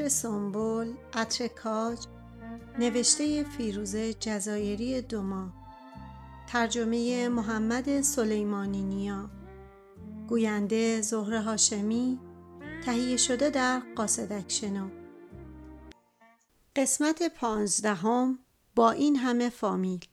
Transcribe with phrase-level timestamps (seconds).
[0.00, 1.98] عطر سنبل، عطر کاج
[2.78, 5.52] نوشته فیروزه جزایری دوما
[6.48, 9.30] ترجمه محمد سلیمانی نیا
[10.28, 12.18] گوینده زهره هاشمی
[12.84, 14.88] تهیه شده در قاصدک شنو
[16.76, 18.38] قسمت پانزدهم
[18.74, 20.04] با این همه فامیل.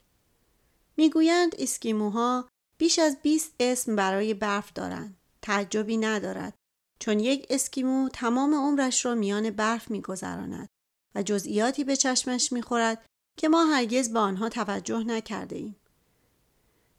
[0.97, 6.53] می‌گویند اسکیموها بیش از 20 اسم برای برف دارند تعجبی ندارد.
[6.99, 10.69] چون یک اسکیمو تمام عمرش را میان برف میگذراند
[11.15, 13.05] و جزئیاتی به چشمش می‌خورد
[13.37, 15.75] که ما هرگز به آنها توجه نکرده ایم.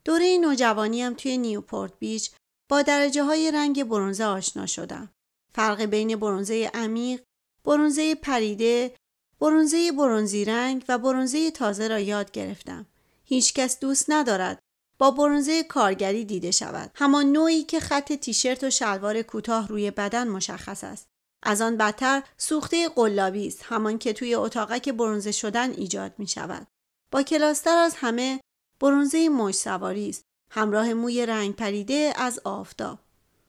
[0.04, 2.30] دوره نوجوانیم توی نیوپورت بیچ
[2.70, 5.10] با درجه های رنگ برونزه آشنا شدم.
[5.54, 7.22] فرق بین برونزه عمیق،
[7.64, 8.94] برونزه پریده،
[9.40, 12.86] برونزه برونزی رنگ و برونزه تازه را یاد گرفتم.
[13.24, 14.58] هیچکس دوست ندارد
[14.98, 16.90] با برونزه کارگری دیده شود.
[16.94, 21.06] همان نوعی که خط تیشرت و شلوار کوتاه روی بدن مشخص است.
[21.42, 26.66] از آن بدتر سوخته قلابی است همان که توی اتاقک برونزه شدن ایجاد می شود.
[27.10, 28.40] با کلاستر از همه
[28.80, 30.22] برونزه موج سواری است.
[30.50, 32.98] همراه موی رنگ پریده از آفتاب.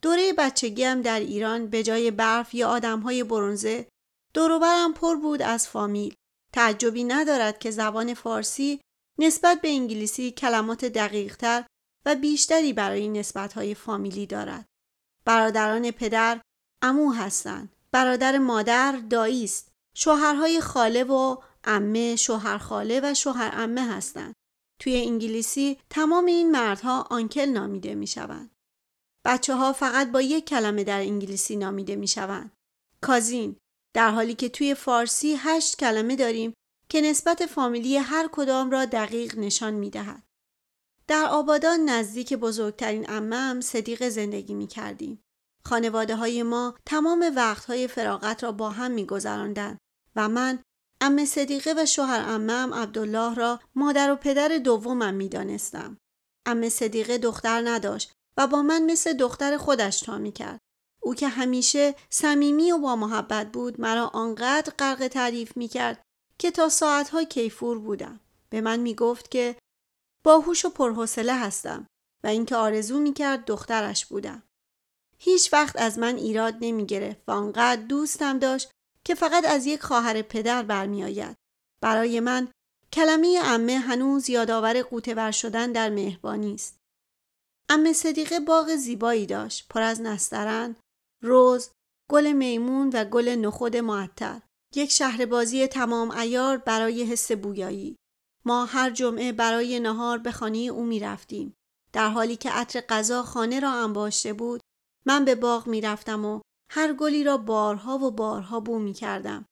[0.01, 3.87] دوره بچگیم در ایران به جای برف یا آدمهای برونزه
[4.33, 6.13] دوروبرم پر بود از فامیل.
[6.53, 8.81] تعجبی ندارد که زبان فارسی
[9.19, 11.65] نسبت به انگلیسی کلمات دقیقتر
[12.05, 14.65] و بیشتری برای نسبتهای فامیلی دارد.
[15.25, 16.41] برادران پدر
[16.81, 17.75] امو هستند.
[17.91, 19.71] برادر مادر دایی است.
[19.95, 24.33] شوهرهای خاله و امه، شوهر خاله و شوهر امه هستند.
[24.79, 28.51] توی انگلیسی تمام این مردها آنکل نامیده می شوند.
[29.25, 32.51] بچه ها فقط با یک کلمه در انگلیسی نامیده می شوند.
[33.01, 33.55] کازین
[33.95, 36.53] در حالی که توی فارسی هشت کلمه داریم
[36.89, 40.23] که نسبت فامیلی هر کدام را دقیق نشان می دهد.
[41.07, 45.21] در آبادان نزدیک بزرگترین امم صدیق زندگی می کردیم.
[45.65, 49.77] خانواده های ما تمام وقتهای فراغت را با هم می گذراندن
[50.15, 50.59] و من
[51.01, 55.97] ام صدیقه و شوهر امم عبدالله را مادر و پدر دومم می دانستم.
[56.45, 60.59] ام صدیقه دختر نداشت و با من مثل دختر خودش تا می کرد.
[61.01, 66.01] او که همیشه صمیمی و با محبت بود مرا آنقدر غرق تعریف می کرد
[66.39, 68.19] که تا ساعتها کیفور بودم.
[68.49, 69.55] به من می گفت که
[70.23, 71.87] باهوش و پرحوصله هستم
[72.23, 74.43] و اینکه آرزو می کرد دخترش بودم.
[75.17, 78.71] هیچ وقت از من ایراد نمی گرفت و آنقدر دوستم داشت
[79.05, 81.35] که فقط از یک خواهر پدر برمی آید.
[81.81, 82.47] برای من
[82.93, 86.77] کلمه امه هنوز یادآور قوطه شدن در مهربانی است.
[87.69, 90.75] امه صدیقه باغ زیبایی داشت پر از نسترن،
[91.23, 91.69] روز،
[92.09, 94.41] گل میمون و گل نخود معطر.
[94.75, 97.95] یک شهر بازی تمام ایار برای حس بویایی.
[98.45, 101.53] ما هر جمعه برای نهار به خانه او می رفتیم.
[101.93, 104.61] در حالی که عطر غذا خانه را انباشته بود،
[105.05, 106.41] من به باغ می رفتم و
[106.71, 109.45] هر گلی را بارها و بارها بو می کردم.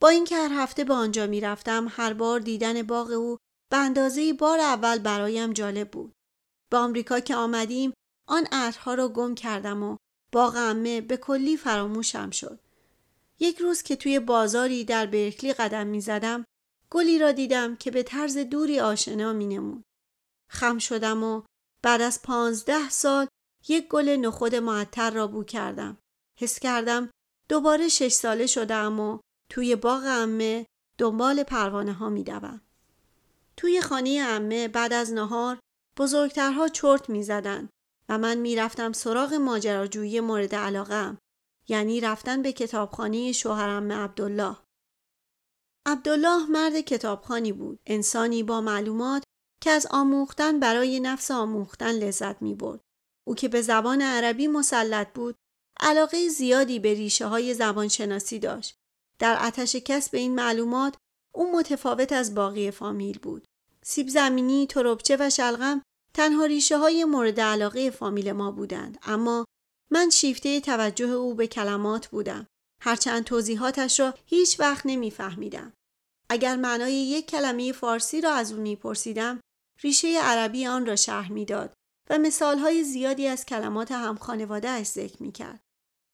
[0.00, 3.36] با اینکه هر هفته به آنجا می رفتم، هر بار دیدن باغ او
[3.70, 6.12] به اندازه بار اول برایم جالب بود.
[6.70, 7.92] به آمریکا که آمدیم،
[8.28, 9.96] آن عطرها را گم کردم و
[10.32, 12.60] باغ امه به کلی فراموشم شد.
[13.40, 16.44] یک روز که توی بازاری در برکلی قدم می زدم
[16.90, 19.84] گلی را دیدم که به طرز دوری آشنا می نمود.
[20.50, 21.42] خم شدم و
[21.82, 23.26] بعد از پانزده سال
[23.68, 25.98] یک گل نخود معطر را بو کردم.
[26.40, 27.10] حس کردم
[27.48, 29.18] دوباره شش ساله شدم و
[29.50, 30.66] توی باغ امه
[30.98, 32.60] دنبال پروانه ها می دوم.
[33.56, 35.58] توی خانه امه بعد از نهار
[35.96, 37.68] بزرگترها چرت می زدن
[38.08, 41.16] و من می رفتم سراغ ماجراجویی مورد علاقه
[41.68, 44.56] یعنی رفتن به کتابخانه شوهرم عبدالله.
[45.86, 49.22] عبدالله مرد کتابخانی بود، انسانی با معلومات
[49.62, 52.80] که از آموختن برای نفس آموختن لذت می برد.
[53.26, 55.34] او که به زبان عربی مسلط بود،
[55.80, 58.74] علاقه زیادی به ریشه های زبانشناسی داشت.
[59.18, 60.96] در آتش کسب این معلومات
[61.34, 63.44] او متفاوت از باقی فامیل بود.
[63.84, 65.82] سیب زمینی، تربچه و شلغم
[66.14, 69.44] تنها ریشه های مورد علاقه فامیل ما بودند اما
[69.92, 72.46] من شیفته توجه او به کلمات بودم.
[72.80, 75.72] هرچند توضیحاتش را هیچ وقت نمیفهمیدم.
[76.28, 79.40] اگر معنای یک کلمه فارسی را از او میپرسیدم،
[79.82, 81.72] ریشه عربی آن را شرح می‌داد
[82.10, 85.60] و مثالهای زیادی از کلمات هم خانواده اش ذکر می‌کرد.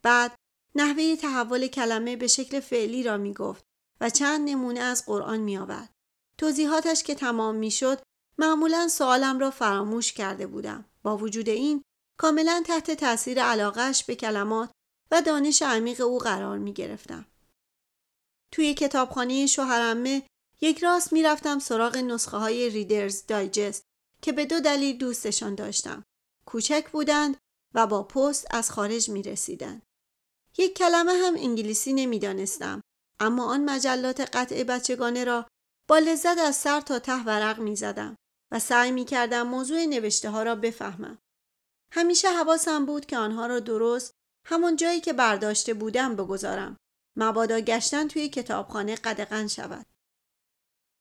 [0.02, 0.34] بعد
[0.74, 3.64] نحوه تحول کلمه به شکل فعلی را می‌گفت
[4.00, 5.90] و چند نمونه از قرآن میآورد.
[6.38, 8.00] توضیحاتش که تمام می‌شد
[8.38, 10.84] معمولا سوالم را فراموش کرده بودم.
[11.02, 11.82] با وجود این
[12.18, 14.70] کاملا تحت تاثیر علاقش به کلمات
[15.10, 17.26] و دانش عمیق او قرار می گرفتم.
[18.52, 20.22] توی کتابخانه شوهرمه
[20.60, 23.82] یک راست می رفتم سراغ نسخه های ریدرز دایجست
[24.22, 26.04] که به دو دلیل دوستشان داشتم.
[26.46, 27.36] کوچک بودند
[27.74, 29.82] و با پست از خارج می رسیدن.
[30.58, 32.80] یک کلمه هم انگلیسی نمی دانستم
[33.20, 35.46] اما آن مجلات قطع بچگانه را
[35.88, 38.16] با لذت از سر تا ته ورق می زدم
[38.52, 41.18] و سعی می کردم موضوع نوشته ها را بفهمم.
[41.92, 44.14] همیشه حواسم بود که آنها را درست
[44.44, 46.76] همون جایی که برداشته بودم بگذارم.
[47.16, 49.86] مبادا گشتن توی کتابخانه قدغن شود.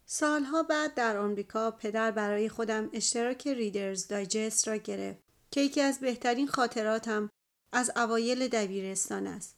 [0.05, 5.19] سالها بعد در آمریکا پدر برای خودم اشتراک ریدرز دایجست را گرفت
[5.51, 7.29] که یکی از بهترین خاطراتم
[7.71, 9.57] از اوایل دبیرستان است.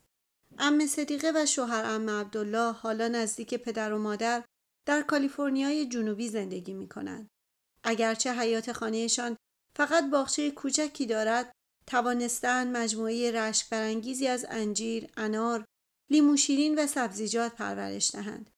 [0.58, 4.44] ام صدیقه و شوهر ام عبدالله حالا نزدیک پدر و مادر
[4.86, 7.30] در کالیفرنیای جنوبی زندگی می کنند.
[7.84, 9.38] اگرچه حیات خانهشان
[9.76, 11.52] فقط باغچه کوچکی دارد
[11.88, 15.66] توانستن مجموعه رشک برانگیزی از انجیر، انار،
[16.10, 18.50] لیمو شیرین و سبزیجات پرورش دهند.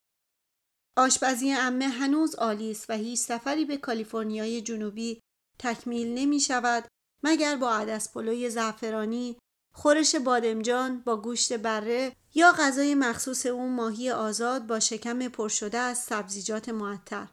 [0.98, 5.20] آشپزی امه هنوز عالی است و هیچ سفری به کالیفرنیای جنوبی
[5.60, 6.88] تکمیل نمی شود
[7.24, 9.38] مگر با عدس پلوی زعفرانی،
[9.74, 15.78] خورش بادمجان با گوشت بره یا غذای مخصوص اون ماهی آزاد با شکم پر شده
[15.78, 17.28] از سبزیجات معطر.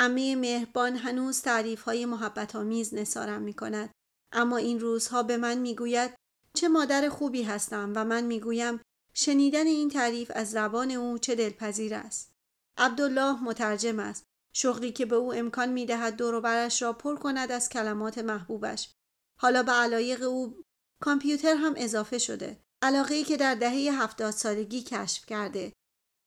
[0.00, 3.90] امه مهربان هنوز تعریف های محبت آمیز نسارم می کند.
[4.32, 6.14] اما این روزها به من می گوید
[6.54, 8.80] چه مادر خوبی هستم و من می گویم
[9.14, 12.32] شنیدن این تعریف از زبان او چه دلپذیر است.
[12.76, 14.24] عبدالله مترجم است.
[14.52, 18.94] شغلی که به او امکان می دهد برش را پر کند از کلمات محبوبش.
[19.40, 20.62] حالا به علایق او
[21.02, 22.60] کامپیوتر هم اضافه شده.
[22.82, 25.72] علاقه ای که در دهه هفتاد سالگی کشف کرده.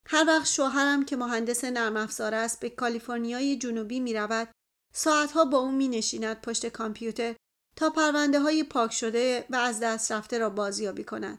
[0.08, 4.48] هر وقت شوهرم که مهندس نرم افزار است به کالیفرنیای جنوبی می رود
[4.94, 7.36] ساعتها با او می نشیند پشت کامپیوتر
[7.76, 11.38] تا پرونده های پاک شده و از دست رفته را بازیابی کند.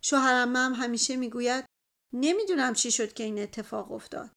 [0.00, 1.64] شوهرم هم همیشه می گوید
[2.12, 4.30] نمی‌دونم چی شد که این اتفاق افتاد.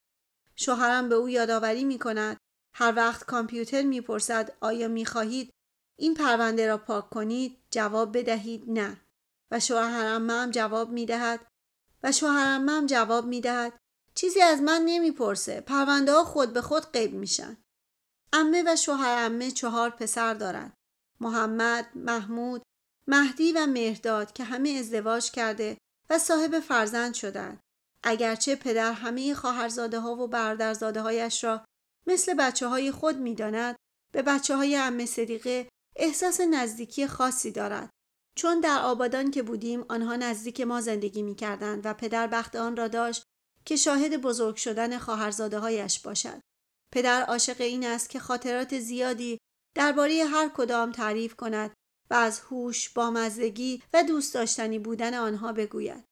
[0.56, 2.38] شوهرم به او یادآوری می کند
[2.76, 5.54] هر وقت کامپیوتر می‌پرسد آیا می خواهید
[6.00, 9.02] این پرونده را پاک کنید جواب بدهید نه
[9.52, 11.51] و شوهرم هم جواب می دهد
[12.04, 13.74] و شوهرم هم جواب می دهد
[14.16, 15.62] چیزی از من نمی‌پرسه.
[15.62, 17.58] پرونده ها خود به خود قیب میشن.
[18.34, 20.74] امه و شوهر امه چهار پسر دارند
[21.20, 22.62] محمد، محمود،
[23.08, 25.78] مهدی و مهرداد که همه ازدواج کرده
[26.10, 27.60] و صاحب فرزند شدند.
[28.04, 31.66] اگرچه پدر همه خواهرزاده ها و برادرزاده هایش را
[32.08, 33.76] مثل بچه های خود می داند
[34.12, 37.90] به بچه های امه صدیقه احساس نزدیکی خاصی دارد.
[38.42, 42.76] چون در آبادان که بودیم آنها نزدیک ما زندگی می کردند و پدر بخت آن
[42.76, 43.24] را داشت
[43.66, 46.42] که شاهد بزرگ شدن خواهرزاده هایش باشد.
[46.92, 49.38] پدر عاشق این است که خاطرات زیادی
[49.76, 51.74] درباره هر کدام تعریف کند
[52.10, 56.04] و از هوش، بامزدگی و دوست داشتنی بودن آنها بگوید.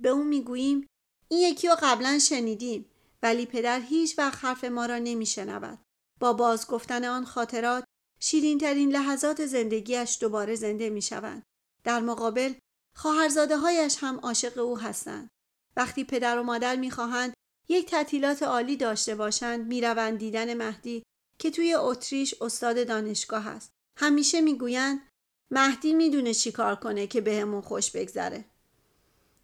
[0.00, 0.86] به او می‌گوییم
[1.28, 2.90] این یکی رو قبلا شنیدیم
[3.22, 5.78] ولی پدر هیچ وقت حرف ما را نمیشنود.
[6.20, 7.84] با باز گفتن آن خاطرات
[8.20, 11.45] شیرین ترین لحظات زندگیش دوباره زنده می شوند.
[11.86, 12.54] در مقابل
[12.96, 15.28] خواهرزاده هایش هم عاشق او هستند.
[15.76, 17.34] وقتی پدر و مادر می‌خواهند
[17.68, 21.02] یک تعطیلات عالی داشته باشند می‌روند دیدن مهدی
[21.38, 23.70] که توی اتریش استاد دانشگاه است.
[23.98, 25.08] همیشه می‌گویند
[25.50, 28.44] مهدی می‌دونه چی کار کنه که بهمون به خوش بگذره.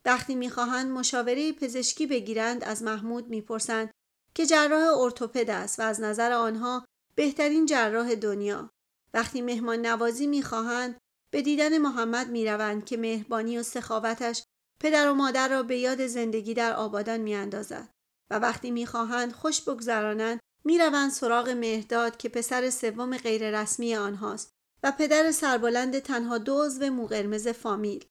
[0.04, 3.90] وقتی می‌خواهند مشاوره پزشکی بگیرند از محمود می‌پرسند
[4.34, 6.84] که جراح ارتوپد است و از نظر آنها
[7.14, 8.70] بهترین جراح دنیا.
[9.14, 10.98] وقتی مهمان نوازی می‌خواهند
[11.32, 14.42] به دیدن محمد می‌روند که مهربانی و سخاوتش
[14.80, 17.88] پدر و مادر را به یاد زندگی در آبادان میاندازد
[18.30, 24.50] و وقتی می‌خواهند خوش بگذرانند می‌روند سراغ مهرداد که پسر سوم غیررسمی آنهاست
[24.82, 26.40] و پدر سربلند تنها
[26.80, 28.04] و موقرمز فامیل.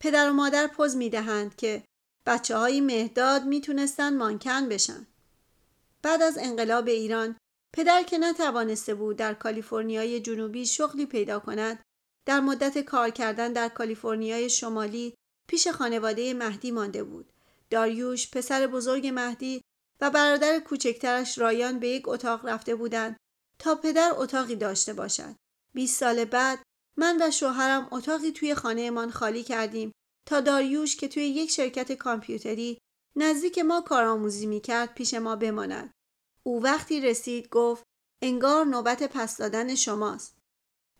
[0.00, 1.84] پدر و مادر پوز می‌دهند که
[2.26, 5.06] بچه های مهداد می‌تونستن مانکن بشن.
[6.02, 7.36] بعد از انقلاب ایران
[7.72, 11.85] پدر که نتوانسته بود در کالیفرنیای جنوبی شغلی پیدا کند
[12.26, 15.14] در مدت کار کردن در کالیفرنیای شمالی
[15.48, 17.32] پیش خانواده مهدی مانده بود.
[17.70, 19.62] داریوش پسر بزرگ مهدی
[20.00, 23.16] و برادر کوچکترش رایان به یک اتاق رفته بودند
[23.58, 25.36] تا پدر اتاقی داشته باشد.
[25.74, 26.62] 20 سال بعد
[26.96, 29.92] من و شوهرم اتاقی توی خانهمان خالی کردیم
[30.26, 32.78] تا داریوش که توی یک شرکت کامپیوتری
[33.16, 35.92] نزدیک ما کارآموزی می‌کرد پیش ما بماند.
[36.42, 37.82] او وقتی رسید گفت
[38.22, 40.36] انگار نوبت پس دادن شماست.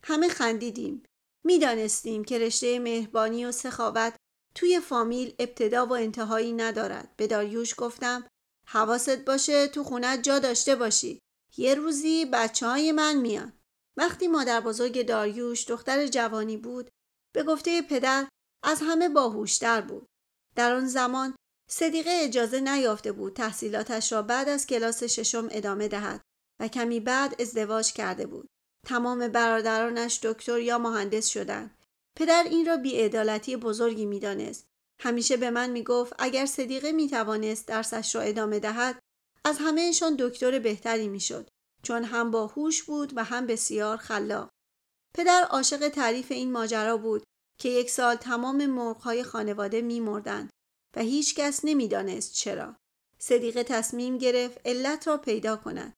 [0.03, 1.03] همه خندیدیم.
[1.45, 4.15] می‌دانستیم که رشته مهربانی و سخاوت
[4.55, 7.13] توی فامیل ابتدا و انتهایی ندارد.
[7.17, 8.27] به داریوش گفتم
[8.67, 11.19] حواست باشه تو خونت جا داشته باشی.
[11.57, 13.53] یه روزی بچه های من میان.
[13.97, 16.89] وقتی مادر بزرگ داریوش دختر جوانی بود
[17.35, 18.27] به گفته پدر
[18.63, 20.07] از همه باهوشتر بود.
[20.55, 21.35] در آن زمان
[21.69, 26.21] صدیقه اجازه نیافته بود تحصیلاتش را بعد از کلاس ششم ادامه دهد
[26.59, 28.49] و کمی بعد ازدواج کرده بود.
[28.87, 31.77] تمام برادرانش دکتر یا مهندس شدند.
[32.15, 34.67] پدر این را بیعدالتی بزرگی می‌دانست.
[34.99, 38.99] همیشه به من می‌گفت اگر صدیقه می‌توانست درسش را ادامه دهد
[39.45, 41.49] از همهشان دکتر بهتری می‌شد
[41.83, 44.49] چون هم باهوش بود و هم بسیار خلاق
[45.13, 47.23] پدر عاشق تعریف این ماجرا بود
[47.59, 50.49] که یک سال تمام مرغهای خانواده میمردند
[50.95, 52.75] و هیچ کس نمی‌دانست چرا
[53.19, 55.93] صدیقه تصمیم گرفت علت را پیدا کند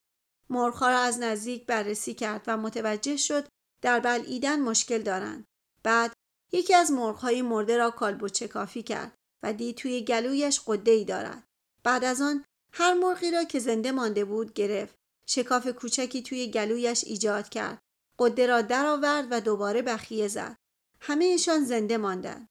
[0.49, 3.47] مرغها را از نزدیک بررسی کرد و متوجه شد
[3.81, 5.45] در بلعیدن مشکل دارند.
[5.83, 6.13] بعد
[6.51, 11.43] یکی از مرغهای مرده را کالبوچه کافی کرد و دید توی گلویش قده ای دارد.
[11.83, 14.95] بعد از آن هر مرغی را که زنده مانده بود گرفت.
[15.25, 17.79] شکاف کوچکی توی گلویش ایجاد کرد.
[18.19, 20.57] قده را درآورد و دوباره بخیه زد.
[21.01, 22.47] همهشان زنده ماندند.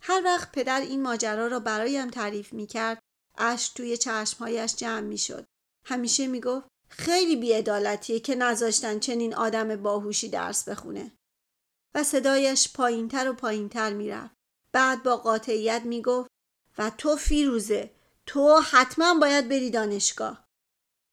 [0.00, 2.98] هر وقت پدر این ماجرا را برایم تعریف می کرد
[3.38, 5.46] اشک توی چشمهایش جمع می شد.
[5.86, 11.12] همیشه می گفت خیلی بیعدالتیه که نذاشتن چنین آدم باهوشی درس بخونه.
[11.94, 14.34] و صدایش پایینتر و پایینتر می‌رفت.
[14.72, 16.30] بعد با قاطعیت می‌گفت
[16.78, 17.90] و تو فیروزه
[18.26, 20.48] تو حتما باید بری دانشگاه.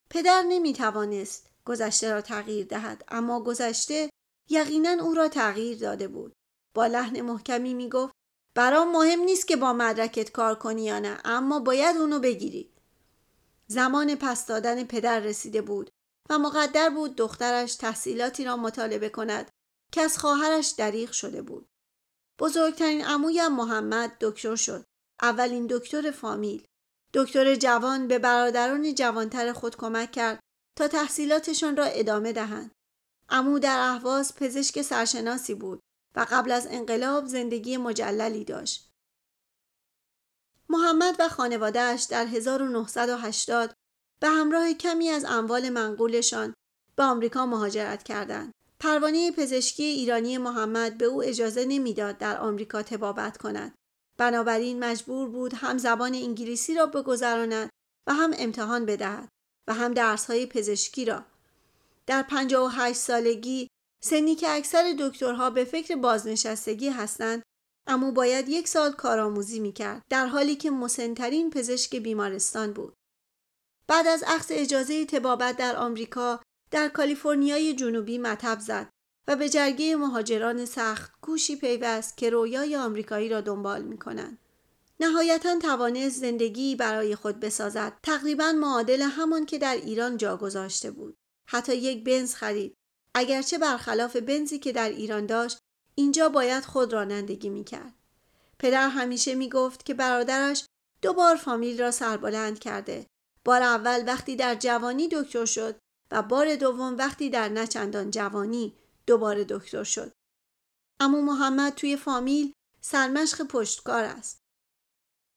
[0.09, 4.09] پدر نمی‌توانست گذشته را تغییر دهد اما گذشته
[4.50, 6.33] یقینا او را تغییر داده بود.
[6.75, 8.13] با لحن محکمی می‌گفت
[8.55, 12.73] برام مهم نیست که با مدرکت کار کنی یا نه اما باید اونو بگیری.
[13.71, 15.89] زمان پس دادن پدر رسیده بود
[16.29, 19.51] و مقدر بود دخترش تحصیلاتی را مطالبه کند
[19.91, 21.67] که از خواهرش دریغ شده بود.
[22.39, 24.85] بزرگترین عمویم محمد دکتر شد.
[25.21, 26.65] اولین دکتر فامیل.
[27.13, 30.39] دکتر جوان به برادران جوانتر خود کمک کرد
[30.77, 32.71] تا تحصیلاتشان را ادامه دهند.
[33.29, 35.79] عمو در اهواز پزشک سرشناسی بود
[36.15, 38.90] و قبل از انقلاب زندگی مجللی داشت.
[40.71, 43.73] محمد و خانوادهش در 1980
[44.19, 46.53] به همراه کمی از اموال منقولشان
[46.95, 48.53] به آمریکا مهاجرت کردند.
[48.79, 53.73] پروانه پزشکی ایرانی محمد به او اجازه نمی‌داد در آمریکا تبابت کند.
[54.17, 57.69] بنابراین مجبور بود هم زبان انگلیسی را بگذراند
[58.07, 59.29] و هم امتحان بدهد
[59.67, 61.25] و هم درسهای پزشکی را.
[62.05, 63.67] در 58 سالگی
[64.03, 67.43] سنی که اکثر دکترها به فکر بازنشستگی هستند
[67.88, 72.93] اما باید یک سال کارآموزی می‌کرد در حالی که مسنترین پزشک بیمارستان بود.
[73.88, 76.39] بعد از اخذ اجازه تبابت در آمریکا
[76.71, 78.89] در کالیفرنیای جنوبی مطب زد
[79.27, 84.38] و به جرگه مهاجران سخت کوشی پیوست که رویای آمریکایی را دنبال می کنند.
[85.00, 91.17] نهایتا توانست زندگی برای خود بسازد تقریبا معادل همان که در ایران جا گذاشته بود
[91.47, 92.75] حتی یک بنز خرید
[93.15, 95.59] اگرچه برخلاف بنزی که در ایران داشت
[96.01, 97.93] اینجا باید خود رانندگی می‌کرد.
[98.60, 100.65] پدر همیشه می‌گفت که برادرش
[101.01, 103.08] دو بار فامیل را سربلند کرده.
[103.46, 105.75] بار اول وقتی در جوانی دکتر شد
[106.12, 108.75] و بار دوم وقتی در نچندان جوانی
[109.08, 110.12] دوباره دکتر شد.
[111.00, 114.41] امو محمد توی فامیل سرمشق پشتکار است.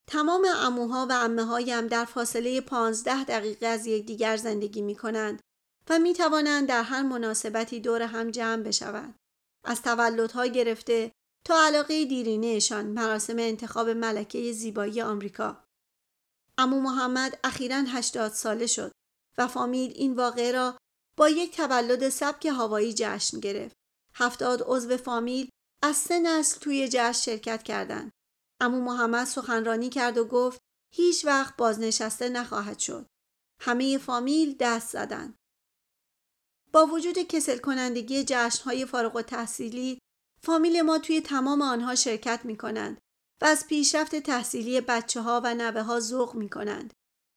[0.07, 5.41] تمام اموها و امه هایم در فاصله پانزده دقیقه از یکدیگر زندگی می کنند
[5.91, 9.15] و می توانند در هر مناسبتی دور هم جمع بشوند.
[9.65, 11.13] از تولدها گرفته
[11.47, 15.65] تا علاقه دیرینهشان مراسم انتخاب ملکه زیبایی آمریکا.
[16.59, 18.93] امو محمد اخیرا 80 ساله شد
[19.39, 20.79] و فامیل این واقعه را
[21.17, 23.77] با یک تولد سبک هوایی جشن گرفت.
[24.15, 25.49] هفتاد عضو فامیل
[25.83, 28.11] از سه نسل توی جشن شرکت کردند.
[28.61, 30.61] امو محمد سخنرانی کرد و گفت
[30.95, 33.07] هیچ وقت بازنشسته نخواهد شد.
[33.61, 35.35] همه فامیل دست زدند.
[36.75, 39.99] با وجود کسل کنندگی جشنهای فارغ و تحصیلی
[40.43, 43.01] فامیل ما توی تمام آنها شرکت می کنند
[43.43, 46.93] و از پیشرفت تحصیلی بچه ها و نوه ها ذوق می کنند.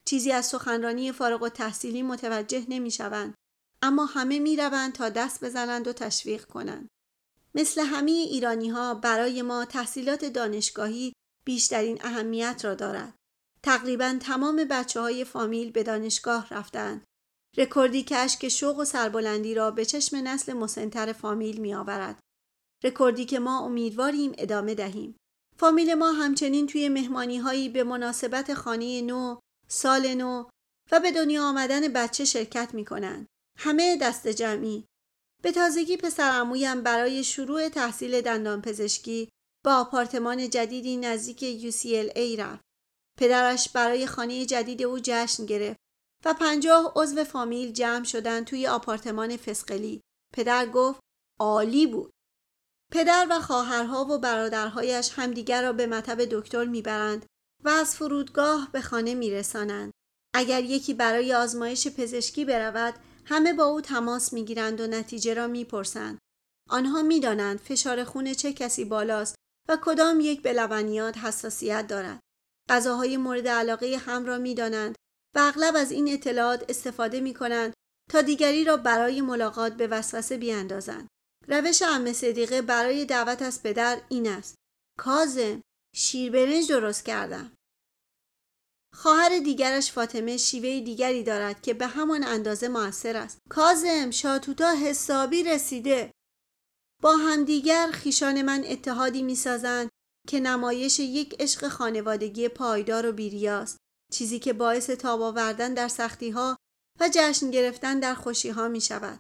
[0.08, 3.34] چیزی از سخنرانی فارغ التحصیلی متوجه نمی شوند.
[3.82, 6.88] اما همه می روند تا دست بزنند و تشویق کنند.
[7.56, 11.14] مثل همه ایرانی ها برای ما تحصیلات دانشگاهی
[11.46, 13.16] بیشترین اهمیت را دارد.
[13.64, 17.04] تقریبا تمام بچه های فامیل به دانشگاه رفتند
[17.58, 18.04] رکوردی
[18.40, 22.20] که شوق و سربلندی را به چشم نسل مسنتر فامیل می آورد.
[22.84, 25.16] رکوردی که ما امیدواریم ادامه دهیم.
[25.58, 30.46] فامیل ما همچنین توی مهمانی هایی به مناسبت خانه نو، سال نو
[30.92, 33.28] و به دنیا آمدن بچه شرکت می کنند.
[33.60, 34.86] همه دست جمعی.
[35.44, 39.30] به تازگی پسرعمویم برای شروع تحصیل دندان پزشکی
[39.66, 42.62] با آپارتمان جدیدی نزدیک UCLA رفت.
[43.20, 45.87] پدرش برای خانه جدید او جشن گرفت
[46.26, 50.02] و پنجاه عضو فامیل جمع شدن توی آپارتمان فسقلی.
[50.34, 51.00] پدر گفت
[51.40, 52.12] عالی بود.
[52.92, 57.26] پدر و خواهرها و برادرهایش همدیگر را به مطب دکتر می‌برند
[57.64, 59.92] و از فرودگاه به خانه میرسانند.
[60.36, 62.94] اگر یکی برای آزمایش پزشکی برود
[63.26, 66.18] همه با او تماس می‌گیرند و نتیجه را می‌پرسند.
[66.70, 69.36] آنها می‌دانند فشار خون چه کسی بالاست
[69.70, 72.20] و کدام یک به لبنیات حساسیت دارد.
[72.70, 74.96] غذاهای مورد علاقه هم را می دانند
[75.38, 77.74] و اغلب از این اطلاعات استفاده می کنند
[78.12, 81.08] تا دیگری را برای ملاقات به وسوسه بیاندازند.
[81.48, 84.56] روش ام صدیقه برای دعوت از پدر این است.
[85.00, 85.62] کازم
[85.96, 87.52] شیر برنج درست کردم.
[88.96, 93.38] خواهر دیگرش فاطمه شیوه دیگری دارد که به همان اندازه موثر است.
[93.50, 96.12] کازم شاتوتا حسابی رسیده.
[97.04, 99.90] با همدیگر خیشان من اتحادی می‌سازند
[100.28, 103.78] که نمایش یک عشق خانوادگی پایدار و بیریاست
[104.12, 106.58] چیزی که باعث تاب آوردن در سختی ها
[107.00, 109.20] و جشن گرفتن در خوشی ها می شود.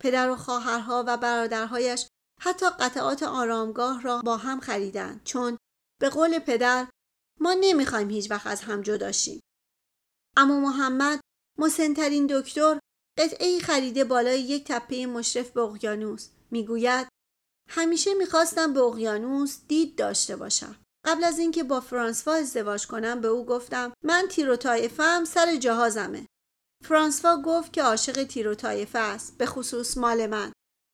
[0.00, 2.06] پدر و خواهرها و برادرهایش
[2.40, 5.58] حتی قطعات آرامگاه را با هم خریدند چون
[6.00, 6.88] به قول پدر
[7.40, 9.40] ما نمی‌خوایم هیچ وقت از هم جدا شیم.
[10.36, 11.20] اما محمد
[11.58, 12.78] مسنترین دکتر
[13.18, 17.08] قطعه خریده بالای یک تپه مشرف به اقیانوس می‌گوید
[17.68, 20.76] همیشه می‌خواستم به اقیانوس دید داشته باشم.
[21.06, 25.56] قبل از اینکه با فرانسوا ازدواج کنم به او گفتم من تیر و طایفم سر
[25.56, 26.26] جهازمه.
[26.84, 30.52] فرانسوا گفت که عاشق تیر و طایفه است به خصوص مال من.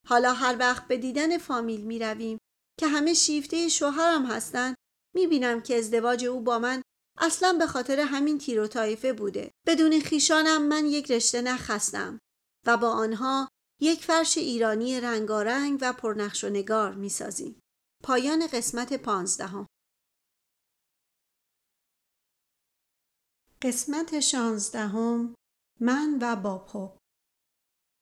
[0.08, 2.38] حالا هر وقت به دیدن فامیل می رویم
[2.80, 4.76] که همه شیفته شوهرم هستند
[5.14, 6.82] می بینم که ازدواج او با من
[7.18, 9.50] اصلا به خاطر همین تیر و طایفه بوده.
[9.66, 12.18] بدون خیشانم من یک رشته نخستم
[12.66, 13.48] و با آنها
[13.80, 17.60] یک فرش ایرانی رنگارنگ و پرنقش و نگار می سازیم.
[18.02, 19.66] پایان قسمت پانزدهم
[23.62, 25.34] قسمت شانزدهم
[25.80, 26.90] من و بابهو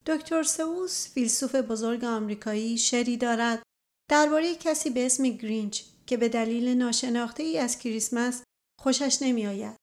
[0.07, 3.62] دکتر سوس فیلسوف بزرگ آمریکایی شری دارد
[4.11, 8.43] درباره کسی به اسم گرینچ که به دلیل ناشناخته ای از کریسمس
[8.81, 9.76] خوشش نمیآید.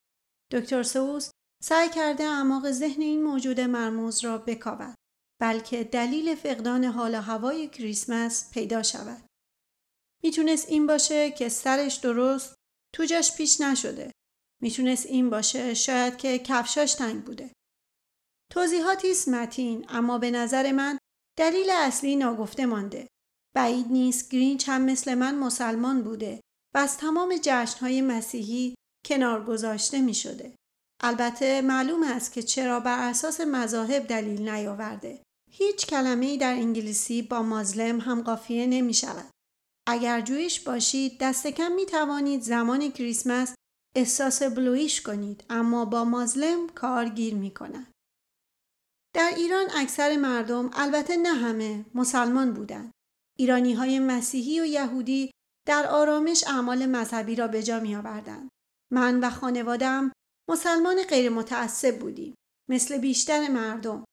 [0.51, 1.31] دکتر سوس
[1.63, 4.95] سعی کرده اعماق ذهن این موجود مرموز را بکاود
[5.41, 9.25] بلکه دلیل فقدان حال و هوای کریسمس پیدا شود.
[10.23, 12.55] می‌تونست این باشه که سرش درست
[12.95, 14.11] توجش پیش نشده.
[14.61, 17.51] می‌تونست این باشه شاید که کفشاش تنگ بوده.
[18.51, 20.97] توضیحاتی است متین اما به نظر من
[21.37, 23.07] دلیل اصلی ناگفته مانده.
[23.55, 26.41] بعید نیست گرینچ هم مثل من مسلمان بوده
[26.75, 30.55] و از تمام جشنهای مسیحی کنار گذاشته می شده.
[31.03, 35.23] البته معلوم است که چرا بر اساس مذاهب دلیل نیاورده.
[35.51, 39.31] هیچ کلمه در انگلیسی با مازلم هم قافیه نمی شود.
[39.87, 43.55] اگر جویش باشید دست کم می توانید زمان کریسمس
[43.95, 47.93] احساس بلویش کنید اما با مازلم کار گیر می کند.
[49.15, 52.91] در ایران اکثر مردم البته نه همه مسلمان بودند.
[53.39, 55.31] ایرانی های مسیحی و یهودی
[55.67, 58.49] در آرامش اعمال مذهبی را به جا می آوردند.
[58.93, 60.11] من و خانوادم
[60.49, 62.35] مسلمان غیر متعصب بودیم.
[62.69, 64.05] مثل بیشتر مردم.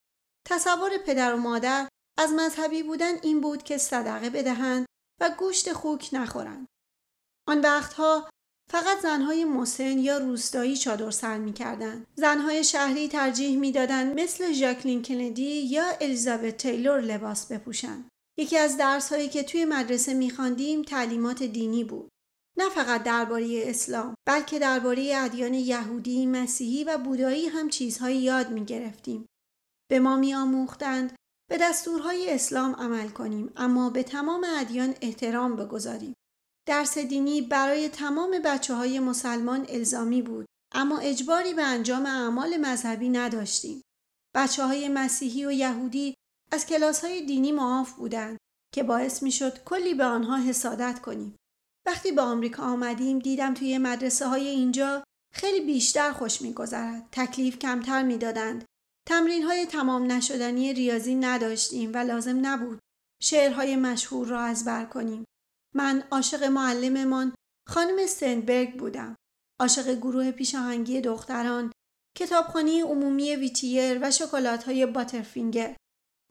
[0.48, 4.86] تصور پدر و مادر از مذهبی بودن این بود که صدقه بدهند
[5.20, 6.66] و گوشت خوک نخورند.
[7.48, 8.30] آن وقتها
[8.70, 12.06] فقط زنهای مسن یا روستایی چادر سر می کردن.
[12.14, 18.08] زنهای شهری ترجیح می دادن مثل ژاکلین کندی یا الیزابت تیلور لباس بپوشند.
[18.38, 22.08] یکی از درس هایی که توی مدرسه می خاندیم تعلیمات دینی بود.
[22.58, 28.64] نه فقط درباره اسلام بلکه درباره ادیان یهودی، مسیحی و بودایی هم چیزهایی یاد می
[28.64, 29.26] گرفتیم.
[29.90, 31.16] به ما می آموختند
[31.50, 36.14] به دستورهای اسلام عمل کنیم اما به تمام ادیان احترام بگذاریم.
[36.66, 43.08] درس دینی برای تمام بچه های مسلمان الزامی بود اما اجباری به انجام اعمال مذهبی
[43.08, 43.82] نداشتیم.
[44.34, 46.14] بچه های مسیحی و یهودی
[46.52, 48.38] از کلاس های دینی معاف بودند
[48.74, 51.36] که باعث می شد کلی به آنها حسادت کنیم.
[51.86, 57.08] وقتی به آمریکا آمدیم دیدم توی مدرسه های اینجا خیلی بیشتر خوش می گذرد.
[57.12, 58.64] تکلیف کمتر می دادند.
[59.08, 62.78] تمرین های تمام نشدنی ریاضی نداشتیم و لازم نبود
[63.22, 65.24] شعرهای مشهور را از بر کنیم.
[65.76, 67.34] من عاشق معلممان
[67.68, 69.16] خانم سنبرگ بودم.
[69.60, 71.72] عاشق گروه پیشاهنگی دختران،
[72.18, 75.76] کتابخانه عمومی ویتیر و شکلات های باترفینگر.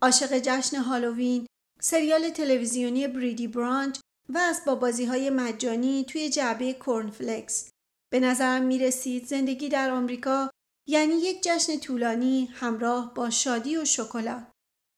[0.02, 1.48] عاشق جشن هالووین،
[1.82, 7.70] سریال تلویزیونی بریدی برانچ و اسباب بازی های مجانی توی جعبه کورنفلکس.
[8.12, 10.50] به نظرم می رسید زندگی در آمریکا
[10.88, 14.48] یعنی یک جشن طولانی همراه با شادی و شکلات.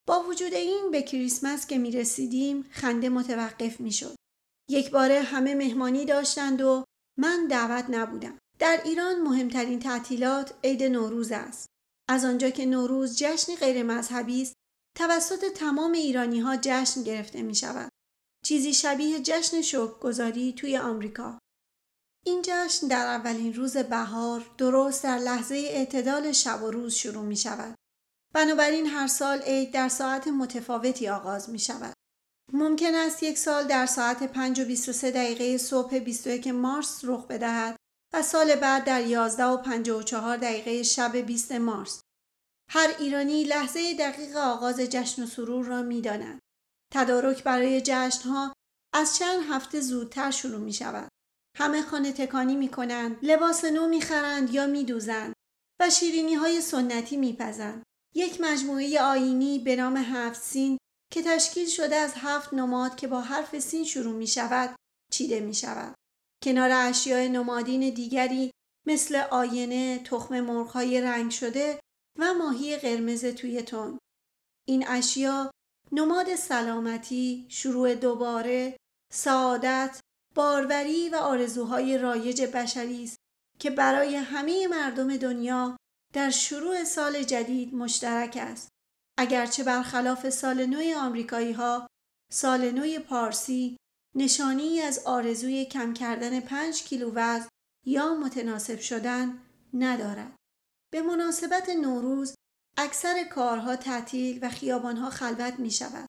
[0.08, 4.16] با وجود این به کریسمس که می رسیدیم خنده متوقف می شد.
[4.70, 6.84] یک باره همه مهمانی داشتند و
[7.18, 8.38] من دعوت نبودم.
[8.58, 11.66] در ایران مهمترین تعطیلات عید نوروز است.
[12.08, 14.54] از آنجا که نوروز جشن غیر مذهبی است،
[14.96, 17.88] توسط تمام ایرانی ها جشن گرفته می شود.
[18.44, 21.38] چیزی شبیه جشن شوک گذاری توی آمریکا.
[22.26, 27.36] این جشن در اولین روز بهار درست در لحظه اعتدال شب و روز شروع می
[27.36, 27.74] شود.
[28.34, 31.94] بنابراین هر سال عید در ساعت متفاوتی آغاز می شود.
[32.52, 37.76] ممکن است یک سال در ساعت 5 و 23 دقیقه صبح 21 مارس رخ بدهد
[38.14, 42.00] و سال بعد در 11 و 54 دقیقه شب 20 مارس.
[42.70, 46.38] هر ایرانی لحظه دقیق آغاز جشن و سرور را می داند.
[46.92, 48.52] تدارک برای جشنها
[48.94, 51.08] از چند هفته زودتر شروع می شود.
[51.58, 55.32] همه خانه تکانی می کنند، لباس نو می خرند یا می دوزند
[55.80, 57.82] و شیرینی های سنتی می پزند.
[58.14, 60.78] یک مجموعه آینی به نام هفت سین
[61.12, 64.76] که تشکیل شده از هفت نماد که با حرف سین شروع می شود
[65.12, 65.94] چیده می شود.
[66.44, 68.50] کنار اشیاء نمادین دیگری
[68.86, 71.80] مثل آینه، تخم مرغهای رنگ شده
[72.18, 73.98] و ماهی قرمز توی تون.
[74.68, 75.50] این اشیا
[75.92, 78.76] نماد سلامتی، شروع دوباره،
[79.12, 80.00] سعادت،
[80.34, 83.16] باروری و آرزوهای رایج بشری است
[83.58, 85.76] که برای همه مردم دنیا
[86.14, 88.68] در شروع سال جدید مشترک است.
[89.18, 91.86] اگرچه برخلاف سال نو آمریکایی ها،
[92.32, 93.76] سال نو پارسی
[94.16, 97.48] نشانی از آرزوی کم کردن پنج کیلو وزن
[97.86, 99.38] یا متناسب شدن
[99.74, 100.36] ندارد.
[100.92, 102.34] به مناسبت نوروز
[102.78, 106.06] اکثر کارها تعطیل و خیابانها خلوت می شود.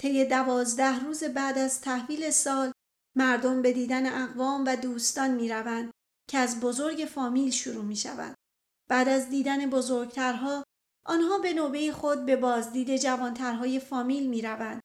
[0.00, 2.72] طی دوازده روز بعد از تحویل سال
[3.16, 5.90] مردم به دیدن اقوام و دوستان می روند
[6.30, 8.34] که از بزرگ فامیل شروع می شود.
[8.90, 10.64] بعد از دیدن بزرگترها
[11.08, 14.80] آنها به نوبه خود به بازدید جوانترهای فامیل می روند.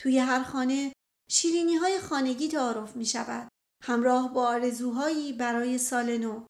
[0.00, 0.92] توی هر خانه
[1.30, 3.48] شیرینی های خانگی تعارف می شود.
[3.82, 6.46] همراه با آرزوهایی برای سال نو.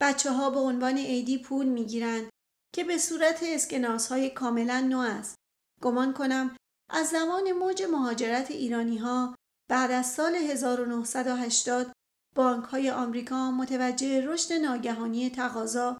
[0.00, 2.30] بچه ها به عنوان عیدی پول می گیرند
[2.74, 5.34] که به صورت اسکناس های کاملا نو است.
[5.82, 6.56] گمان کنم
[6.90, 9.34] از زمان موج مهاجرت ایرانی ها
[9.70, 11.92] بعد از سال 1980
[12.34, 15.98] بانک های آمریکا متوجه رشد ناگهانی تقاضا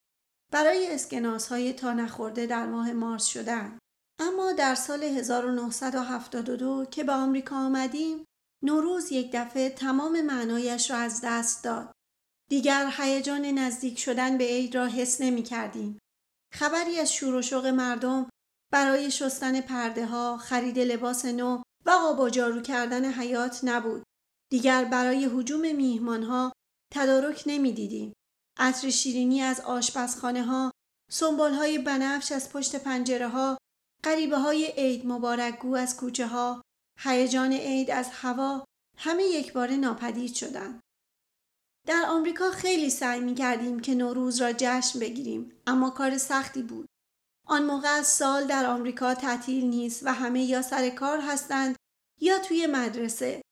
[0.55, 3.79] برای اسکناس های تا نخورده در ماه مارس شدند.
[4.21, 8.25] اما در سال 1972 که به آمریکا آمدیم
[8.65, 11.93] نوروز یک دفعه تمام معنایش را از دست داد.
[12.51, 15.99] دیگر هیجان نزدیک شدن به عید را حس نمی کردیم.
[16.53, 18.29] خبری از شور و شوق مردم
[18.73, 24.03] برای شستن پرده ها، خرید لباس نو و آب و جارو کردن حیات نبود.
[24.51, 26.53] دیگر برای حجوم میهمان ها
[26.93, 28.13] تدارک نمی دیدیم.
[28.57, 30.71] عطر شیرینی از آشپزخانه ها،
[31.11, 33.59] سنبال های بنفش از پشت پنجره ها،
[34.03, 36.63] قریبه های عید مبارکگو از کوچه ها،
[37.01, 38.65] هیجان عید از هوا
[38.99, 40.81] همه یک بار ناپدید شدند.
[41.87, 46.87] در آمریکا خیلی سعی می کردیم که نوروز را جشن بگیریم اما کار سختی بود.
[47.47, 51.77] آن موقع از سال در آمریکا تعطیل نیست و همه یا سر کار هستند
[52.21, 53.43] یا توی مدرسه.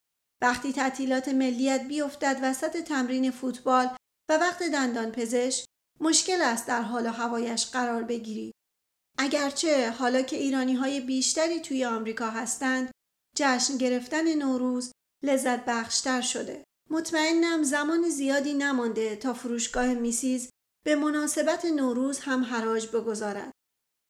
[0.43, 3.97] وقتی تعطیلات ملیت بیفتد وسط تمرین فوتبال
[4.33, 5.65] و وقت دندان پزشک
[6.01, 8.53] مشکل است در حال و هوایش قرار بگیری.
[9.19, 12.91] اگرچه حالا که ایرانی های بیشتری توی آمریکا هستند
[13.37, 14.93] جشن گرفتن نوروز
[15.25, 16.65] لذت بخشتر شده.
[16.91, 20.51] مطمئنم زمان زیادی نمانده تا فروشگاه میسیز
[20.85, 23.53] به مناسبت نوروز هم حراج بگذارد.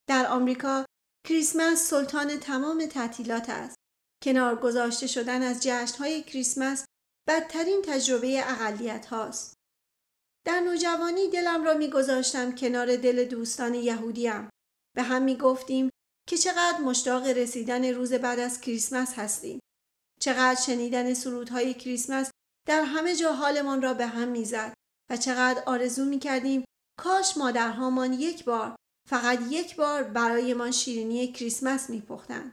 [0.09, 0.85] در آمریکا
[1.29, 3.77] کریسمس سلطان تمام تعطیلات است.
[4.23, 6.85] کنار گذاشته شدن از جشنهای کریسمس
[7.29, 9.62] بدترین تجربه اقلیت هاست.
[10.45, 14.49] در نوجوانی دلم را میگذاشتم کنار دل دوستان یهودیم.
[14.97, 15.91] به هم می گفتیم
[16.29, 19.61] که چقدر مشتاق رسیدن روز بعد از کریسمس هستیم.
[20.21, 22.31] چقدر شنیدن سرودهای کریسمس
[22.67, 24.75] در همه جا حالمان را به هم می‌زد
[25.11, 26.65] و چقدر آرزو می کردیم
[26.99, 28.77] کاش مادرهامان یک بار
[29.09, 32.53] فقط یک بار برایمان شیرینی کریسمس می پختن.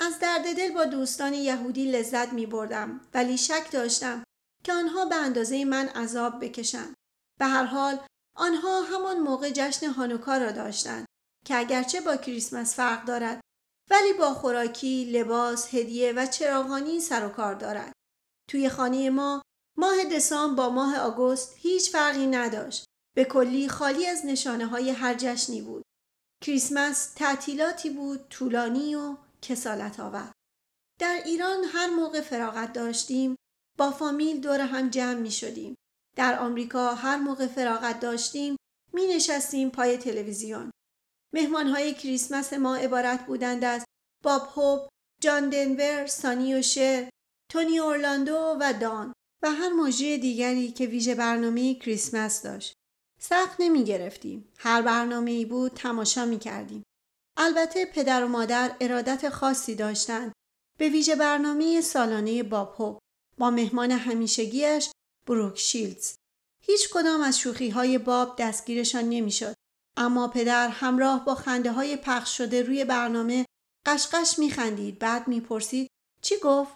[0.00, 4.24] از درد دل با دوستان یهودی لذت می بردم ولی شک داشتم
[4.64, 6.94] که آنها به اندازه من عذاب بکشند.
[7.38, 11.06] به هر حال آنها همان موقع جشن هانوکا را داشتند
[11.46, 13.40] که اگرچه با کریسمس فرق دارد
[13.90, 17.92] ولی با خوراکی، لباس، هدیه و چراغانی سر و کار دارد.
[18.50, 19.42] توی خانه ما
[19.78, 22.84] ماه دسامبر با ماه آگوست هیچ فرقی نداشت.
[23.16, 25.82] به کلی خالی از نشانه های هر جشنی بود.
[26.42, 30.32] کریسمس تعطیلاتی بود طولانی و کسالت آور.
[31.00, 33.36] در ایران هر موقع فراغت داشتیم
[33.78, 35.74] با فامیل دور هم جمع می شدیم.
[36.16, 38.56] در آمریکا هر موقع فراغت داشتیم
[38.92, 40.70] می نشستیم پای تلویزیون.
[41.34, 43.84] مهمان های کریسمس ما عبارت بودند از
[44.24, 44.88] باب هوب،
[45.20, 47.08] جان دنور، سانی و شر،
[47.50, 52.74] تونی اورلاندو و دان و هر مجری دیگری که ویژه برنامه کریسمس داشت.
[53.20, 54.48] سخت نمی گرفتیم.
[54.58, 56.82] هر برنامه ای بود تماشا می کردیم.
[57.36, 60.32] البته پدر و مادر ارادت خاصی داشتند
[60.78, 62.98] به ویژه برنامه سالانه باب هوب
[63.38, 64.90] با مهمان همیشگیش
[65.26, 66.14] بروک شیلدز.
[66.64, 69.54] هیچ کدام از شوخی های باب دستگیرشان نمی‌شد.
[69.96, 73.46] اما پدر همراه با خنده های پخش شده روی برنامه
[73.86, 75.90] قشقش میخندید بعد می‌پرسید
[76.22, 76.74] چی گفت؟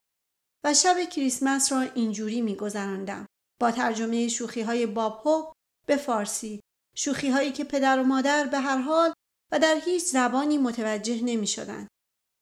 [0.65, 3.27] و شب کریسمس را اینجوری میگذراندم
[3.61, 5.53] با ترجمه شوخی های باب هوب
[5.87, 6.61] به فارسی
[6.97, 9.13] شوخی هایی که پدر و مادر به هر حال
[9.53, 11.89] و در هیچ زبانی متوجه نمی شدن.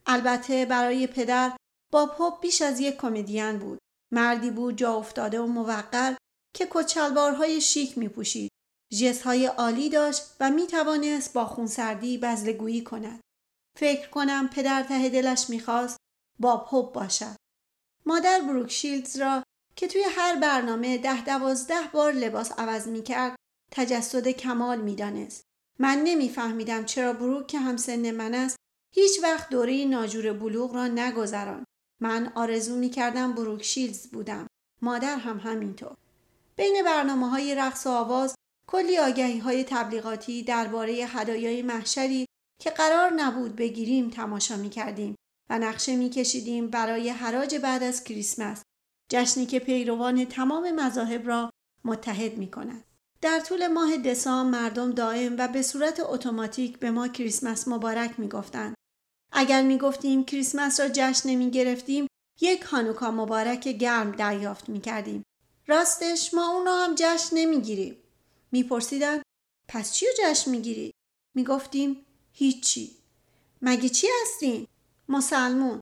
[0.07, 1.57] البته برای پدر
[1.93, 3.79] باب هوب بیش از یک کمدین بود.
[4.15, 6.15] مردی بود جا افتاده و موقر
[6.57, 8.51] که کچلوارهای شیک می پوشید.
[9.25, 13.21] های عالی داشت و می توانست با خونسردی بزلگویی کند.
[13.79, 15.97] فکر کنم پدر ته دلش می‌خواست
[16.39, 17.37] باب هوب باشد.
[18.07, 19.43] مادر بروکشیلدز را
[19.77, 23.37] که توی هر برنامه ده دوازده بار لباس عوض می کرد
[23.73, 25.43] تجسد کمال می‌دانست.
[25.79, 28.57] من نمیفهمیدم چرا بروک که همسن من است
[28.95, 31.65] هیچ وقت دوره ناجور بلوغ را نگذران.
[32.01, 34.47] من آرزو می کردم بروک شیلز بودم.
[34.83, 35.97] مادر هم همینطور.
[36.57, 38.35] بین برنامه های رقص و آواز
[38.69, 42.27] کلی آگهی های تبلیغاتی درباره هدایای محشری
[42.61, 45.15] که قرار نبود بگیریم تماشا می کردیم
[45.51, 48.63] و نقشه می کشیدیم برای حراج بعد از کریسمس
[49.11, 51.51] جشنی که پیروان تمام مذاهب را
[51.85, 52.85] متحد می کند.
[53.21, 58.29] در طول ماه دسامبر مردم دائم و به صورت اتوماتیک به ما کریسمس مبارک می
[58.29, 58.75] گفتند.
[59.37, 62.07] اگر می گفتیم کریسمس را جشن نمی گرفتیم
[62.41, 65.23] یک هانوکا مبارک گرم دریافت می کردیم.
[65.67, 67.97] راستش ما اون را هم جشن نمی گیریم.
[68.53, 69.23] می پرسیدن
[69.69, 70.95] پس چی رو جشن می گیرید؟
[71.35, 72.97] می گفتیم هیچی.
[73.63, 74.67] مگه چی هستین؟
[75.09, 75.81] مسلمون.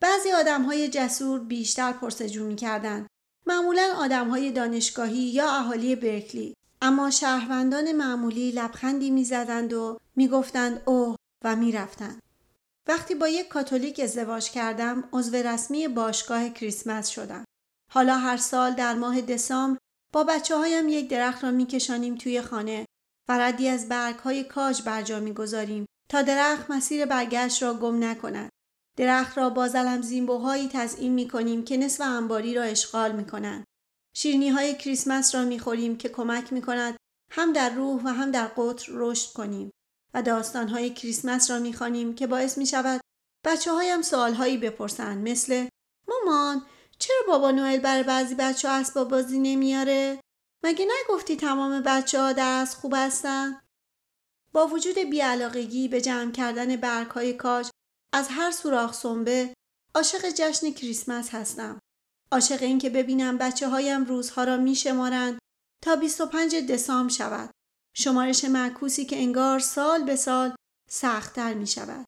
[0.00, 3.06] بعضی آدم های جسور بیشتر پرسجو می کردن.
[3.46, 6.54] معمولا آدم های دانشگاهی یا اهالی برکلی.
[6.82, 12.22] اما شهروندان معمولی لبخندی می‌زدند و می‌گفتند اوه و می‌رفتند.
[12.88, 17.44] وقتی با یک کاتولیک ازدواج کردم عضو رسمی باشگاه کریسمس شدم.
[17.92, 19.78] حالا هر سال در ماه دسامبر
[20.14, 22.86] با بچه هایم یک درخت را میکشانیم توی خانه
[23.28, 28.50] و ردی از برگ های کاج برجا می‌گذاریم تا درخت مسیر برگشت را گم نکند.
[28.98, 33.64] درخت را با زلم زیمبوهایی تزئین می کنیم که نصف انباری را اشغال می کنند.
[34.16, 36.96] شیرنی های کریسمس را می خوریم که کمک می کند
[37.32, 39.70] هم در روح و هم در قطر رشد کنیم
[40.22, 43.00] داستان های کریسمس را می خانیم که باعث می شود
[43.46, 45.68] بچه هایم سوال هایی بپرسند مثل
[46.08, 46.66] مامان
[46.98, 50.20] چرا بابا نوئل برای بعضی بچه ها اسباب بازی نمیاره؟
[50.64, 53.60] مگه نگفتی تمام بچه ها درس خوب هستن؟
[54.52, 57.70] با وجود بیعلاقگی به جمع کردن برگ های کاج
[58.14, 59.54] از هر سوراخ سنبه
[59.94, 61.78] عاشق جشن کریسمس هستم.
[62.32, 65.38] عاشق این که ببینم بچه هایم روزها را می شمارند
[65.84, 67.50] تا 25 دسامبر شود.
[68.00, 70.54] شمارش معکوسی که انگار سال به سال
[70.90, 72.04] سختتر می شود.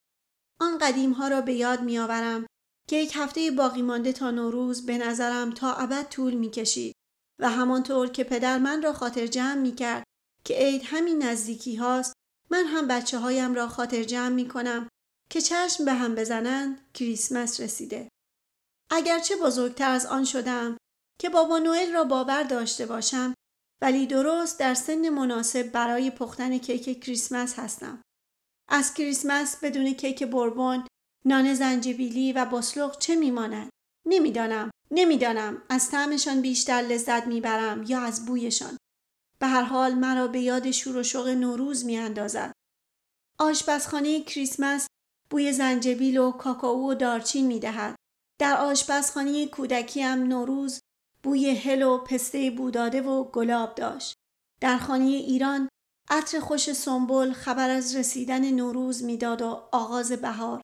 [0.60, 2.46] آن قدیم ها را به یاد می آورم
[2.88, 6.94] که یک هفته باقی مانده تا نوروز به نظرم تا ابد طول می کشید
[7.40, 10.04] و همانطور که پدر من را خاطر جمع می کرد
[10.44, 12.12] که عید همین نزدیکی هاست
[12.50, 14.88] من هم بچه هایم را خاطر جمع می کنم
[15.30, 18.08] که چشم به هم بزنند کریسمس رسیده.
[18.90, 20.76] اگرچه بزرگتر از آن شدم
[21.20, 23.34] که بابا نوئل را باور داشته باشم
[23.82, 28.02] ولی درست در سن مناسب برای پختن کیک کریسمس هستم.
[28.68, 30.86] از کریسمس بدون کیک بربون،
[31.24, 33.70] نان زنجبیلی و بسلوق چه میماند؟
[34.06, 34.70] نمی‌دانم.
[34.90, 38.76] نمی‌دانم از طعمشان بیشتر لذت می‌برم یا از بویشان.
[39.38, 42.52] به هر حال مرا به یاد شور و شوق نوروز میاندازد.
[43.38, 44.86] آشپزخانه کریسمس
[45.30, 47.96] بوی زنجبیل و کاکائو و دارچین می‌دهد.
[48.40, 50.79] در آشپزخانه کودکیم نوروز
[51.22, 54.14] بوی هل و پسته بوداده و گلاب داشت.
[54.60, 55.68] در خانه ایران
[56.10, 60.60] عطر خوش سنبل خبر از رسیدن نوروز می‌داد و آغاز بهار.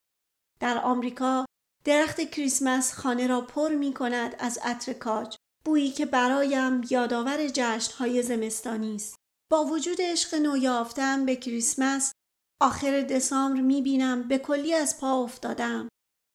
[0.61, 1.45] در آمریکا
[1.85, 5.37] درخت کریسمس خانه را پر می کند از عطر کاج.
[5.65, 9.15] بویی که برایم یادآور جشنهای زمستانی است.
[9.51, 12.13] با وجود عشق نویافتم به کریسمس
[12.61, 15.89] آخر دسامبر می بینم به کلی از پا افتادم.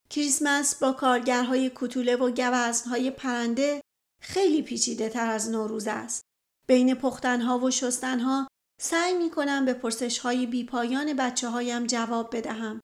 [0.10, 3.82] کریسمس با کارگرهای کتوله و گوزنهای پرنده
[4.22, 6.22] خیلی پیچیده تر از نوروز است.
[6.68, 8.48] بین پختنها و شستنها
[8.82, 12.82] سعی می کنم به پرسش های بی پایان بچه هایم جواب بدهم.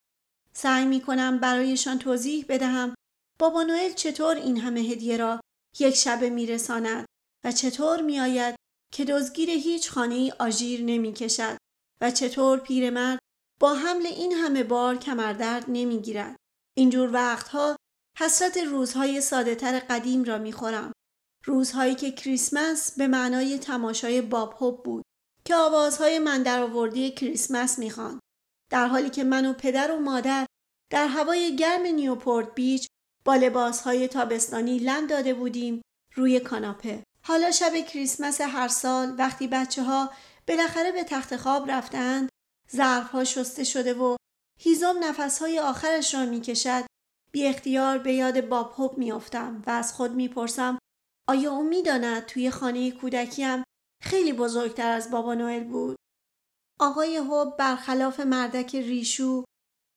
[0.54, 2.96] سعی می کنم برایشان توضیح بدهم
[3.40, 5.40] بابا نوئل چطور این همه هدیه را
[5.80, 7.06] یک شبه می رساند
[7.46, 8.56] و چطور می آید
[8.94, 11.58] که دزگیر هیچ خانه آژیر نمی کشد
[12.02, 13.20] و چطور پیرمرد
[13.60, 16.36] با حمل این همه بار کمردرد نمی گیرد.
[16.78, 17.76] اینجور وقتها
[18.20, 20.92] حسرت روزهای ساده تر قدیم را می خورم.
[21.48, 25.04] روزهایی که کریسمس به معنای تماشای باب هوب بود
[25.46, 28.20] که آوازهای من در آوردی کریسمس می‌خوان.
[28.72, 30.46] در حالی که من و پدر و مادر
[30.92, 32.88] در هوای گرم نیوپورت بیچ
[33.26, 35.82] با لباسهای تابستانی لم داده بودیم
[36.16, 37.04] روی کاناپه.
[37.24, 40.12] حالا شب کریسمس هر سال وقتی بچه ها
[40.48, 42.30] بالاخره به تخت خواب رفتند
[42.76, 44.16] ظرفها شسته شده و
[44.60, 46.86] هیزم نفسهای آخرش را می کشد
[47.32, 50.78] بی اختیار به یاد باب هوب میافتم و از خود می‌پرسم
[51.30, 53.64] آیا او می‌داند توی خانه کودکیم
[54.04, 55.96] خیلی بزرگتر از بابا نوئل بود؟
[56.80, 59.44] آقای هوب برخلاف مردک ریشو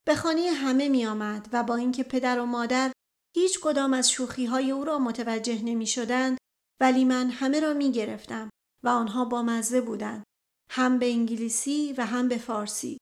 [0.06, 2.92] به خانه همه می آمد و با اینکه پدر و مادر
[3.36, 6.38] هیچ کدام از شوخی های او را متوجه نمی شدند
[6.80, 8.50] ولی من همه را می گرفتم
[8.84, 10.24] و آنها با مزه بودند
[10.70, 12.98] هم به انگلیسی و هم به فارسی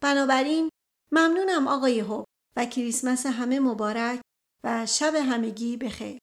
[0.00, 0.70] بنابراین
[1.12, 2.24] ممنونم آقای هوب
[2.56, 4.20] و کریسمس همه مبارک
[4.64, 6.18] و شب همگی بخیر